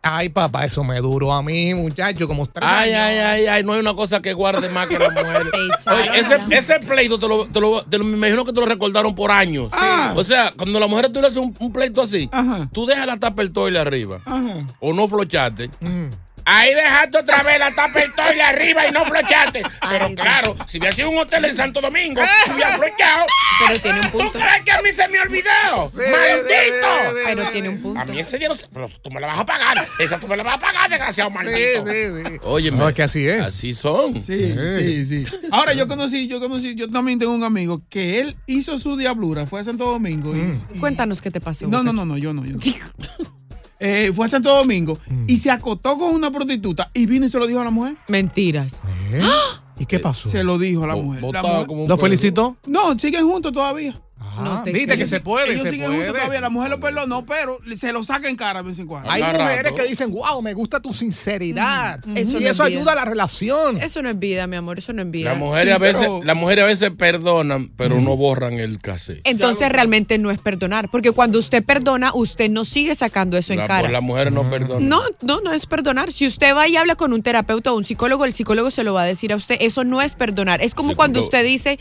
Ay, 0.10 0.30
papá, 0.30 0.66
eso 0.66 0.84
me 0.84 0.98
duró 1.00 1.34
a 1.34 1.42
mí, 1.44 1.74
muchacho, 1.74 2.28
como 2.28 2.46
tres 2.46 2.68
Ay, 2.70 2.94
años. 2.94 3.02
ay, 3.06 3.18
ay, 3.42 3.48
ay, 3.48 3.64
no 3.64 3.74
hay 3.74 3.80
una 3.80 3.94
cosa 3.94 4.22
que 4.22 4.34
guarde 4.34 4.70
más 4.70 4.88
que 4.88 4.98
la 5.00 5.10
mujer. 5.10 5.48
Oye, 5.88 6.20
ese, 6.20 6.40
ese 6.52 6.80
pleito 6.80 7.18
te 7.20 7.28
lo, 7.28 7.46
te 7.48 7.60
lo- 7.60 7.84
te 7.84 7.98
lo- 7.98 8.04
me 8.06 8.16
imagino 8.18 8.46
que 8.46 8.54
te 8.54 8.60
lo 8.60 8.66
recordaron 8.66 9.14
por 9.16 9.32
años. 9.32 9.70
Ah. 9.74 10.14
O 10.16 10.24
sea, 10.24 10.52
cuando 10.58 10.80
la 10.80 10.88
mujer 10.88 11.10
tú 11.12 11.22
le 11.22 11.28
hace 11.28 11.40
un, 11.40 11.56
un 11.60 11.72
pleito 11.74 12.02
así, 12.02 12.30
Ajá. 12.32 12.70
tú 12.72 12.86
dejas 12.86 13.06
la 13.06 13.18
tapa 13.18 13.42
el 13.42 13.52
toile 13.52 13.80
arriba 13.80 14.22
Ajá. 14.26 14.66
o 14.80 14.94
no 14.94 15.08
flochaste. 15.08 15.70
Mm. 15.82 16.08
Ahí 16.50 16.74
dejaste 16.74 17.18
otra 17.18 17.44
vez 17.44 17.60
la 17.60 17.76
tapa 17.76 18.00
el 18.02 18.14
toile 18.16 18.42
arriba 18.42 18.88
y 18.88 18.92
no 18.92 19.04
flochaste. 19.04 19.64
Pero 19.90 20.16
claro, 20.16 20.56
si 20.66 20.78
hubiera 20.80 20.96
sido 20.96 21.10
un 21.10 21.18
hotel 21.20 21.44
en 21.46 21.56
Santo 21.58 21.82
Domingo, 21.82 22.22
hubiera 22.54 22.78
flochado. 22.78 23.26
pero 23.68 23.80
tiene 23.82 24.00
un 24.00 24.12
¿Tú 24.12 24.18
punto. 24.18 24.40
crees 24.40 24.62
que 24.64 24.72
a 24.72 24.82
mí 24.82 24.90
se 24.96 25.08
me 25.10 25.20
olvidó? 25.20 25.92
¡Maldito! 25.94 26.88
Pero 27.26 27.46
tiene 27.52 27.70
un 27.70 27.82
punto. 27.82 28.00
A 28.00 28.06
mí 28.06 28.20
ese 28.20 28.38
día 28.38 28.48
no 28.50 28.56
se- 28.56 28.68
Pero 28.70 28.88
tú 29.02 29.10
me 29.12 29.20
la 29.20 29.28
vas 29.28 29.40
a 29.40 29.46
pagar. 29.46 29.86
Esa 30.00 30.20
tú 30.20 30.28
me 30.28 30.38
la 30.38 30.44
vas 30.44 30.56
a 30.56 30.60
pagar, 30.60 30.90
desgraciado 30.90 31.30
Sí, 31.30 31.36
maldito. 31.36 31.86
sí, 31.86 32.24
sí. 32.34 32.40
Oye, 32.44 32.72
No, 32.72 32.88
es 32.88 32.96
que 32.96 33.04
así 33.04 33.28
es. 33.28 33.42
Así 33.42 33.74
son. 33.74 34.16
Sí, 34.16 34.56
sí, 34.80 35.06
sí. 35.06 35.26
Ahora 35.52 35.74
yo 35.74 35.88
conocí, 35.88 36.28
yo 36.28 36.40
conocí, 36.40 36.76
yo 36.76 36.90
también 36.90 37.20
tengo 37.20 37.34
un 37.34 37.44
amigo 37.44 37.82
que 37.90 38.20
él 38.22 38.38
hizo 38.46 38.78
su 38.78 38.96
diablura, 38.96 39.46
fue 39.48 39.60
a 39.60 39.64
Santo 39.66 39.86
Domingo. 39.86 40.34
y- 40.36 40.40
Mm. 40.40 40.62
y- 40.76 40.80
Cuéntanos 40.80 41.22
qué 41.22 41.30
te 41.30 41.42
pasó. 41.42 41.68
No, 41.68 41.84
no, 41.84 41.92
no, 41.92 42.06
no, 42.06 42.18
yo 42.18 42.32
no, 42.34 42.46
yo 42.46 42.54
no. 42.54 42.60
Eh, 43.80 44.12
fue 44.16 44.26
a 44.26 44.30
Santo 44.30 44.50
Domingo 44.56 44.98
y 45.28 45.38
se 45.38 45.52
acotó 45.52 45.98
con 45.98 46.14
una 46.16 46.32
prostituta 46.32 46.90
y 46.94 47.06
vino 47.06 47.26
y 47.26 47.30
se 47.30 47.38
lo 47.38 47.46
dijo 47.48 47.60
a 47.60 47.64
la 47.64 47.70
mujer. 47.72 47.96
Mentiras. 48.08 48.82
¿Eh? 49.12 49.22
¿Y 49.80 49.86
qué 49.86 50.00
pasó? 50.00 50.28
Se 50.30 50.44
lo 50.44 50.58
dijo 50.58 50.84
a 50.84 50.88
la 50.88 50.96
mujer. 50.96 51.22
La 51.32 51.42
mujer- 51.44 51.88
¿Lo 51.88 51.98
felicitó? 51.98 52.58
No, 52.66 52.98
siguen 52.98 53.28
juntos 53.30 53.52
todavía. 53.52 54.02
Ah, 54.40 54.62
te 54.64 54.72
Viste 54.72 54.98
que 54.98 55.08
se 55.08 55.20
puede, 55.20 55.52
Ellos 55.52 55.64
se 55.64 55.72
siguen 55.72 55.88
juntos 55.88 56.06
puede. 56.08 56.20
todavía, 56.20 56.42
la 56.42 56.50
mujer 56.50 56.70
lo 56.72 56.80
perdonó, 56.80 57.26
pero 57.26 57.58
se 57.76 57.92
lo 57.94 58.04
saca 58.04 58.30
en 58.30 58.36
cara 58.36 58.62
de 58.62 58.70
vez 58.70 58.80
en 58.80 58.88
cuando. 58.88 59.10
Hay 59.10 59.22
Cada 59.22 59.34
mujeres 59.40 59.64
rato. 59.64 59.76
que 59.76 59.84
dicen, 59.88 60.12
wow, 60.12 60.42
me 60.42 60.54
gusta 60.54 60.80
tu 60.80 60.94
sinceridad. 60.94 62.00
Eso 62.16 62.38
y 62.40 62.44
no 62.44 62.50
eso 62.50 62.66
vida. 62.66 62.78
ayuda 62.80 62.92
a 62.94 62.96
la 62.96 63.06
relación. 63.06 63.82
Eso 63.82 64.02
no 64.02 64.10
es 64.10 64.20
vida, 64.20 64.48
mi 64.48 64.56
amor, 64.56 64.78
eso 64.78 64.94
no 64.94 65.02
es 65.02 65.12
vida. 65.12 65.32
Las 65.32 65.40
mujeres, 65.40 65.76
a 65.76 65.78
veces, 65.78 66.00
pero- 66.02 66.24
las 66.24 66.36
mujeres 66.36 66.64
a 66.64 66.68
veces 66.68 66.92
perdonan, 66.98 67.70
pero 67.76 68.00
no 68.00 68.16
borran 68.18 68.54
el 68.54 68.80
cassette. 68.80 69.22
Entonces 69.24 69.70
realmente 69.70 70.18
no 70.18 70.32
es 70.32 70.40
perdonar, 70.40 70.90
porque 70.90 71.12
cuando 71.12 71.40
usted 71.40 71.64
perdona, 71.64 72.12
usted 72.14 72.50
no 72.50 72.66
sigue 72.66 72.96
sacando 72.96 73.38
eso 73.38 73.54
en 73.54 73.60
La- 73.60 73.68
cara. 73.68 73.82
pues, 73.82 73.92
las 73.92 74.02
mujeres 74.04 74.34
no 74.34 74.50
perdonan. 74.50 74.88
No, 74.88 75.02
no, 75.22 75.42
no 75.42 75.52
es 75.54 75.66
perdonar. 75.66 76.12
Si 76.12 76.28
usted 76.28 76.56
va 76.56 76.68
y 76.68 76.76
habla 76.76 76.96
con 76.96 77.14
un 77.14 77.22
terapeuta 77.22 77.72
o 77.72 77.78
un 77.78 77.84
psicólogo, 77.84 78.26
el 78.26 78.34
psicólogo 78.34 78.72
se 78.72 78.84
lo 78.84 78.94
va 78.94 79.04
a 79.04 79.06
decir 79.06 79.34
a 79.34 79.36
usted. 79.36 79.58
Eso 79.60 79.84
no 79.84 80.02
es 80.02 80.14
perdonar. 80.14 80.62
Es 80.62 80.74
como 80.76 80.90
Psicólogo- 80.92 80.96
cuando 80.98 81.24
usted 81.24 81.44
dice, 81.46 81.78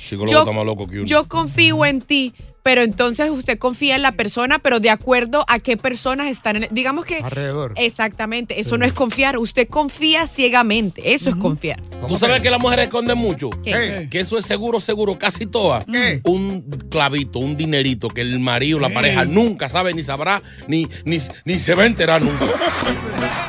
yo 1.05 1.29
confío 1.29 1.85
en 1.85 2.01
ti, 2.01 2.35
pero 2.67 2.83
entonces 2.83 3.31
usted 3.31 3.61
confía 3.61 3.95
en 3.95 4.03
la 4.03 4.11
persona, 4.11 4.59
pero 4.59 4.81
de 4.81 4.91
acuerdo 4.91 5.45
a 5.47 5.61
qué 5.61 5.77
personas 5.77 6.27
están 6.27 6.57
en 6.57 6.63
el- 6.65 6.69
Digamos 6.73 7.05
que... 7.05 7.19
Alrededor. 7.19 7.73
Exactamente, 7.77 8.61
eso 8.61 8.77
no 8.77 8.85
es 8.85 8.93
confiar. 8.93 9.39
Usted 9.39 9.69
confía 9.69 10.27
ciegamente, 10.27 11.15
eso 11.15 11.31
es 11.31 11.37
confiar. 11.37 11.81
¿Tú 12.09 12.17
sabes 12.19 12.41
que 12.41 12.51
las 12.51 12.59
mujeres 12.61 12.87
esconden 12.87 13.19
mucho? 13.19 13.51
¿Qué? 13.51 13.71
¿Qué? 13.71 14.09
Que 14.11 14.19
eso 14.19 14.37
es 14.37 14.45
seguro, 14.47 14.81
seguro, 14.81 15.17
casi 15.17 15.47
todas. 15.47 15.85
¿Qué? 15.85 16.21
Un 16.25 16.63
clavito, 16.91 17.39
un 17.39 17.57
dinerito 17.57 18.09
que 18.09 18.23
el 18.23 18.41
marido, 18.41 18.81
la 18.81 18.93
pareja, 18.93 19.25
nunca 19.25 19.69
sabe, 19.69 19.95
ni 19.95 20.03
sabrá, 20.03 20.43
ni, 20.67 20.89
ni, 21.05 21.19
ni 21.45 21.61
se 21.61 21.77
va 21.77 21.85
a 21.85 21.87
enterar 21.87 22.21
nunca. 22.21 22.47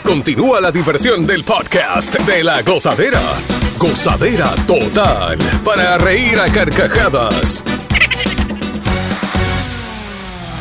Continúa 0.03 0.61
la 0.61 0.71
diversión 0.71 1.25
del 1.25 1.43
podcast 1.43 2.13
de 2.19 2.43
la 2.43 2.61
gozadera. 2.61 3.21
Gozadera 3.79 4.53
total. 4.67 5.39
Para 5.65 5.97
reír 5.97 6.39
a 6.39 6.51
carcajadas. 6.51 7.63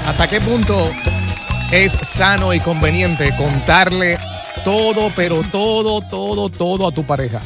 ¿Hasta 0.06 0.28
qué 0.28 0.40
punto 0.40 0.72
es 1.72 1.92
sano 1.92 2.54
y 2.54 2.60
conveniente 2.60 3.30
contarle 3.36 4.16
todo, 4.64 5.10
pero 5.16 5.42
todo, 5.50 6.00
todo, 6.00 6.48
todo 6.48 6.86
a 6.86 6.92
tu 6.92 7.04
pareja? 7.04 7.40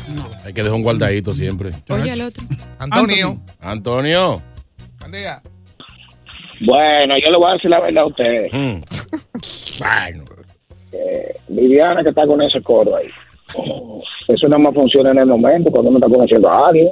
Hay 0.44 0.52
que 0.52 0.62
dejar 0.62 0.76
un 0.76 0.82
guardadito 0.82 1.32
siempre. 1.32 1.70
Oye 1.88 2.10
al 2.10 2.20
otro. 2.20 2.44
Antonio. 2.78 3.40
Antonio. 3.60 4.42
buen 5.00 5.12
día. 5.12 5.40
Bueno, 6.60 7.14
yo 7.24 7.32
le 7.32 7.38
voy 7.38 7.50
a 7.50 7.52
decir 7.54 7.70
la 7.70 7.80
verdad 7.80 8.02
a 8.02 8.06
ustedes. 8.06 8.52
Mm. 8.52 8.82
Bueno. 9.78 10.24
Viviana 11.48 12.02
que 12.02 12.10
está 12.10 12.26
con 12.26 12.42
ese 12.42 12.60
coro 12.62 12.94
ahí. 12.96 13.08
Eso 14.28 14.48
nada 14.48 14.62
más 14.62 14.74
funciona 14.74 15.10
en 15.10 15.18
el 15.18 15.26
momento, 15.26 15.70
cuando 15.70 15.88
uno 15.88 15.98
está 15.98 16.10
conociendo 16.10 16.52
a 16.52 16.68
alguien. 16.68 16.90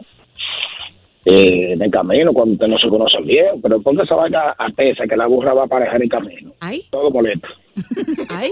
Eh, 1.30 1.72
en 1.72 1.82
el 1.82 1.90
camino, 1.90 2.32
cuando 2.32 2.54
usted 2.54 2.66
no 2.66 2.78
se 2.78 2.88
conoce 2.88 3.18
bien. 3.22 3.60
Pero 3.62 3.80
porque 3.82 4.02
esa 4.02 4.14
vaina 4.14 4.54
atesa 4.58 5.04
que 5.08 5.16
la 5.16 5.26
burra 5.26 5.52
va 5.54 5.62
a 5.62 5.66
aparejar 5.66 6.02
en 6.02 6.08
camino. 6.08 6.52
Ay, 6.60 6.82
Todo 6.90 7.10
molesta. 7.10 7.48
ay. 8.30 8.50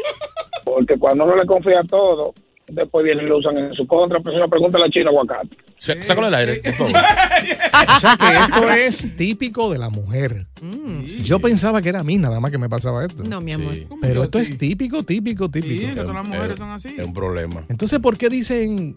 Porque 0.65 0.99
cuando 0.99 1.25
uno 1.25 1.37
le 1.37 1.47
confía 1.47 1.83
todo, 1.89 2.35
después 2.69 3.05
vienen 3.05 3.27
y 3.27 3.29
lo 3.29 3.39
usan 3.39 3.59
en 3.59 3.73
su 3.75 3.87
contra. 3.87 4.21
Pues 4.21 4.35
si 4.35 4.41
no, 4.41 4.49
pregunta 4.49 4.79
a 4.79 4.81
la 4.83 4.89
china 4.89 5.11
aguacate. 5.11 5.57
Sé- 5.79 6.03
Sácalo 6.03 6.27
del 6.27 6.35
aire, 6.35 6.61
por 6.63 6.73
favor. 6.89 6.93
O 7.97 8.01
sea 8.01 8.17
que 8.17 8.25
esto 8.27 8.71
es 8.73 9.17
típico 9.17 9.71
de 9.71 9.79
la 9.79 9.91
mujer. 9.91 10.47
Yo 11.23 11.39
pensaba 11.39 11.81
que 11.83 11.91
era 11.91 12.01
a 12.01 12.05
mí 12.05 12.17
nada 12.17 12.41
más 12.41 12.51
que 12.51 12.59
me 12.59 12.69
pasaba 12.69 13.05
esto. 13.05 13.23
No, 13.25 13.41
mi 13.41 13.53
amor. 13.53 13.75
Sí, 13.75 13.87
Pero 14.01 14.25
esto 14.25 14.39
a 14.39 14.43
es 14.43 14.51
ti? 14.53 14.57
típico, 14.71 15.03
típico, 15.03 15.45
Sí, 15.53 15.61
típico. 15.61 15.89
que 15.95 16.01
todas 16.01 16.15
las 16.15 16.27
mujeres 16.27 16.51
Es- 16.53 16.59
son 16.59 16.71
así. 16.71 16.89
Es 16.97 17.05
un 17.05 17.13
problema. 17.15 17.65
Entonces, 17.69 17.99
¿por 18.01 18.17
qué 18.17 18.29
dicen 18.29 18.97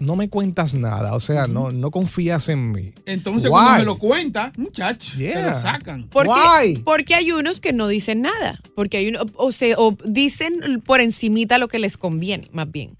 no 0.00 0.16
me 0.16 0.28
cuentas 0.28 0.74
nada? 0.74 1.14
O 1.14 1.20
sea, 1.20 1.46
no, 1.46 1.70
no 1.70 1.90
confías 1.90 2.48
en 2.48 2.72
mí. 2.72 2.92
Entonces, 3.06 3.50
Why? 3.50 3.56
cuando 3.56 3.78
me 3.78 3.84
lo 3.84 3.98
cuenta, 3.98 4.52
muchacho, 4.56 5.12
se 5.12 5.18
Yeah. 5.18 5.50
lo 5.50 5.60
sacan. 5.60 6.04
Porque, 6.10 6.30
Why? 6.30 6.78
porque 6.84 7.14
hay 7.14 7.32
unos 7.32 7.60
que 7.60 7.72
no 7.72 7.88
dicen 7.88 8.22
nada. 8.22 8.60
Porque 8.74 8.98
hay 8.98 9.08
uno, 9.08 9.20
o, 9.34 9.52
se, 9.52 9.74
o 9.76 9.96
dicen 10.04 10.82
por 10.84 11.00
encimita 11.00 11.58
lo 11.58 11.68
que 11.68 11.78
les 11.78 11.96
conviene, 11.96 12.48
más 12.52 12.70
bien. 12.70 12.96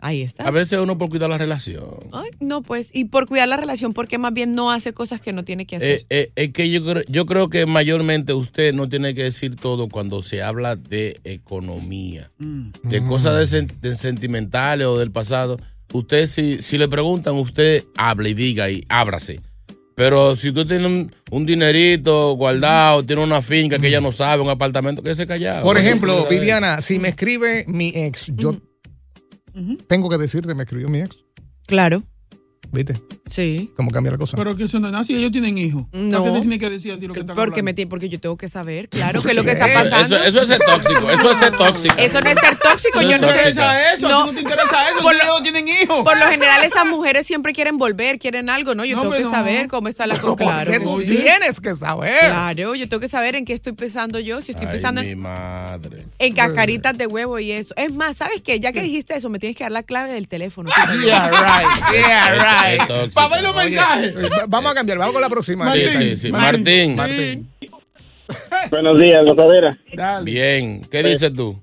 Ahí 0.00 0.22
está. 0.22 0.44
A 0.46 0.50
veces 0.50 0.78
uno 0.78 0.96
por 0.96 1.08
cuidar 1.08 1.28
la 1.30 1.38
relación. 1.38 1.84
Ay, 2.12 2.30
no, 2.40 2.62
pues. 2.62 2.90
Y 2.92 3.06
por 3.06 3.26
cuidar 3.26 3.48
la 3.48 3.56
relación, 3.56 3.92
porque 3.92 4.18
más 4.18 4.32
bien 4.32 4.54
no 4.54 4.70
hace 4.70 4.92
cosas 4.92 5.20
que 5.20 5.32
no 5.32 5.44
tiene 5.44 5.66
que 5.66 5.76
hacer. 5.76 5.90
Eh, 5.90 6.06
eh, 6.10 6.32
es 6.36 6.52
que 6.52 6.70
yo 6.70 6.84
creo, 6.84 7.02
yo 7.08 7.26
creo 7.26 7.48
que 7.50 7.66
mayormente 7.66 8.32
usted 8.32 8.72
no 8.74 8.88
tiene 8.88 9.14
que 9.14 9.24
decir 9.24 9.56
todo 9.56 9.88
cuando 9.88 10.22
se 10.22 10.42
habla 10.42 10.76
de 10.76 11.20
economía, 11.24 12.30
Mm. 12.38 12.70
de 12.84 13.02
cosas 13.04 13.36
de 13.50 13.58
sen- 13.58 13.80
de 13.80 13.94
sentimentales 13.96 14.86
o 14.86 14.98
del 14.98 15.10
pasado. 15.10 15.56
Usted, 15.92 16.26
si, 16.26 16.60
si 16.60 16.78
le 16.78 16.88
preguntan, 16.88 17.34
usted 17.34 17.84
hable 17.96 18.30
y 18.30 18.34
diga 18.34 18.70
y 18.70 18.84
ábrase. 18.88 19.40
Pero 19.94 20.36
si 20.36 20.50
usted 20.50 20.66
tiene 20.66 20.86
un, 20.86 21.12
un 21.30 21.44
dinerito 21.44 22.32
guardado, 22.34 23.02
tiene 23.04 23.22
una 23.22 23.42
finca 23.42 23.78
que 23.78 23.88
ella 23.88 24.00
no 24.00 24.12
sabe, 24.12 24.42
un 24.42 24.50
apartamento, 24.50 25.02
que 25.02 25.14
se 25.14 25.26
callado. 25.26 25.64
Por 25.64 25.76
ejemplo, 25.76 26.26
Viviana, 26.28 26.80
si 26.82 26.98
me 27.00 27.08
escribe 27.08 27.64
mi 27.66 27.88
ex, 27.94 28.30
yo 28.36 28.56
tengo 29.88 30.08
que 30.08 30.18
decirte, 30.18 30.54
me 30.54 30.62
escribió 30.62 30.88
mi 30.88 31.00
ex. 31.00 31.24
claro. 31.66 32.02
¿Viste? 32.70 32.94
Sí. 33.30 33.72
¿Cómo 33.76 33.90
cambia 33.90 34.12
la 34.12 34.18
cosa? 34.18 34.36
Pero 34.36 34.54
que 34.56 34.64
eso 34.64 34.78
no 34.78 34.88
es 34.88 34.94
así, 34.94 35.14
ellos 35.16 35.32
tienen 35.32 35.56
hijos. 35.56 35.84
No. 35.92 36.18
¿Por 36.18 36.26
qué 36.28 36.32
te 36.34 36.40
tienen 36.40 36.58
que 36.60 36.70
decir 36.70 36.92
a 36.92 36.98
ti 36.98 37.06
lo 37.06 37.14
que 37.14 37.20
están 37.20 37.34
Porque, 37.34 37.62
me 37.62 37.74
porque 37.86 38.08
yo 38.10 38.20
tengo 38.20 38.36
que 38.36 38.48
saber, 38.48 38.88
claro, 38.88 39.22
qué 39.22 39.30
es 39.30 39.36
lo 39.36 39.44
que 39.44 39.52
está 39.52 39.66
Eso, 39.66 39.74
pasando. 39.90 40.16
eso 40.16 40.42
es 40.42 40.48
ser 40.48 40.58
tóxico, 40.58 41.10
eso 41.10 41.32
es 41.32 41.38
ser 41.38 41.56
tóxico. 41.56 41.94
Eso 41.98 42.20
no 42.20 42.28
es 42.30 42.38
ser 42.38 42.58
tóxico, 42.58 43.00
Eso 43.00 43.08
yo 43.08 43.16
es 43.16 43.20
no 43.22 43.26
¿Te 43.28 43.32
interesa 43.34 43.92
eso? 43.94 44.08
No. 44.08 44.22
¿A 44.22 44.24
ti 44.24 44.30
no 44.30 44.34
te 44.34 44.40
interesa 44.42 44.88
eso? 44.90 45.02
Por 45.02 45.14
lo- 45.16 45.24
no 45.24 45.42
tienen 45.42 45.68
hijos. 45.68 46.04
Por 46.04 46.18
lo 46.18 46.26
general, 46.26 46.64
esas 46.64 46.86
mujeres 46.86 47.26
siempre 47.26 47.52
quieren 47.52 47.78
volver, 47.78 48.18
quieren 48.18 48.50
algo, 48.50 48.74
¿no? 48.74 48.84
Yo 48.84 48.96
No, 48.96 49.02
tengo 49.02 49.14
que 49.16 49.24
saber 49.24 49.68
cómo 49.68 49.88
está 49.88 50.06
la 50.06 50.18
cosa. 50.20 50.36
Claro, 50.36 50.64
Porque 50.70 50.78
que 50.78 50.84
tú 50.84 51.00
sí. 51.00 51.06
tienes 51.22 51.60
que 51.60 51.74
saber. 51.74 52.12
Claro, 52.30 52.74
yo 52.74 52.88
tengo 52.88 53.00
que 53.00 53.08
saber 53.08 53.34
en 53.36 53.44
qué 53.44 53.52
estoy 53.54 53.72
pensando 53.72 54.18
yo, 54.18 54.40
si 54.42 54.50
estoy 54.52 54.66
Ay, 54.66 54.72
pensando 54.72 55.02
mi 55.02 55.10
en, 55.10 55.18
madre. 55.20 56.04
en 56.18 56.34
cascaritas 56.34 56.96
de 56.98 57.06
huevo 57.06 57.38
y 57.38 57.52
eso. 57.52 57.72
Es 57.76 57.94
más, 57.94 58.16
¿sabes 58.16 58.42
qué? 58.42 58.60
Ya 58.60 58.72
que 58.72 58.82
dijiste 58.82 59.16
eso, 59.16 59.28
me 59.30 59.38
tienes 59.38 59.56
que 59.56 59.64
dar 59.64 59.72
la 59.72 59.82
clave 59.82 60.12
del 60.12 60.28
teléfono. 60.28 60.70
Yeah, 61.06 61.28
right. 61.30 61.94
Yeah, 61.94 62.34
right. 62.34 62.57
Para 63.14 63.28
ver 63.34 63.42
los 63.42 63.56
mensajes. 63.56 64.14
eh, 64.16 64.28
vamos 64.48 64.72
a 64.72 64.74
cambiar, 64.74 64.98
vamos 64.98 65.12
con 65.14 65.22
la 65.22 65.28
próxima. 65.30 65.70
Sí, 65.72 65.84
Martín. 65.84 65.98
sí, 66.00 66.16
sí. 66.16 66.32
Martín. 66.32 66.96
Martín. 66.96 66.96
Martín. 66.96 67.48
Buenos 68.70 69.00
días, 69.00 69.20
gozadera. 69.24 69.78
Dale. 69.94 70.24
Bien. 70.24 70.82
¿Qué 70.90 71.02
dices 71.02 71.32
tú? 71.32 71.60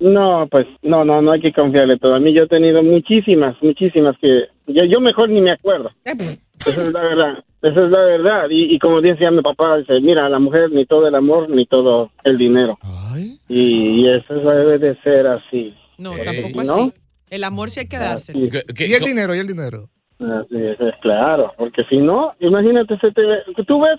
No, 0.00 0.46
pues 0.50 0.66
no, 0.82 1.04
no, 1.04 1.20
no 1.22 1.32
hay 1.32 1.40
que 1.40 1.52
confiarle 1.52 1.96
todo. 1.98 2.14
A 2.14 2.20
mí 2.20 2.32
yo 2.32 2.44
he 2.44 2.48
tenido 2.48 2.82
muchísimas, 2.82 3.56
muchísimas 3.62 4.16
que 4.20 4.44
yo, 4.68 4.84
yo 4.84 5.00
mejor 5.00 5.28
ni 5.28 5.40
me 5.40 5.50
acuerdo. 5.52 5.90
Esa 6.04 6.82
es 6.82 6.92
la 6.92 7.00
verdad, 7.00 7.44
esa 7.62 7.84
es 7.84 7.90
la 7.90 8.00
verdad. 8.04 8.42
Y, 8.50 8.74
y 8.74 8.78
como 8.78 9.00
decía 9.00 9.30
mi 9.32 9.42
papá, 9.42 9.78
dice, 9.78 10.00
mira, 10.00 10.28
la 10.28 10.38
mujer 10.38 10.70
ni 10.70 10.86
todo 10.86 11.08
el 11.08 11.14
amor 11.16 11.50
ni 11.50 11.66
todo 11.66 12.10
el 12.24 12.38
dinero. 12.38 12.78
Ay. 13.12 13.38
Y, 13.48 14.02
y 14.02 14.08
eso 14.08 14.34
debe 14.34 14.78
de 14.78 14.96
ser 15.02 15.26
así. 15.26 15.74
No, 15.98 16.16
Eh, 16.16 16.24
tampoco 16.24 16.62
¿no? 16.62 16.74
así. 16.74 16.92
El 17.30 17.42
amor 17.44 17.70
sí 17.70 17.80
hay 17.80 17.88
que 17.88 17.98
dárselo. 17.98 18.38
Así, 18.46 18.50
¿Qué- 18.66 18.74
qué- 18.74 18.86
¿Y 18.86 18.92
el 18.94 19.00
dinero? 19.04 19.34
¿Y 19.34 19.38
el 19.38 19.46
dinero? 19.48 19.90
Así 20.20 20.56
es, 20.56 20.80
es 20.80 20.94
claro, 21.00 21.52
porque 21.56 21.84
si 21.84 21.98
no, 21.98 22.34
imagínate, 22.40 22.98
se 22.98 23.12
te 23.12 23.22
ve- 23.24 23.42
tú 23.66 23.80
ves, 23.80 23.98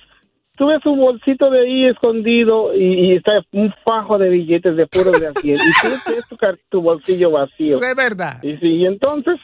tú 0.57 0.67
ves 0.67 0.85
un 0.85 0.99
bolsito 0.99 1.49
de 1.49 1.61
ahí 1.61 1.85
escondido 1.85 2.75
y, 2.75 3.11
y 3.11 3.15
está 3.15 3.41
un 3.53 3.73
fajo 3.85 4.17
de 4.17 4.29
billetes 4.29 4.75
de 4.75 4.87
puros 4.87 5.19
de 5.19 5.27
a 5.27 5.31
100 5.33 5.55
y 5.55 5.57
tú 5.57 5.87
ves 6.15 6.27
tu, 6.27 6.37
tu 6.69 6.81
bolsillo 6.81 7.31
vacío. 7.31 7.77
Es 7.81 7.95
verdad. 7.95 8.43
Y 8.43 8.57
sí, 8.57 8.67
y 8.67 8.85
entonces, 8.85 9.39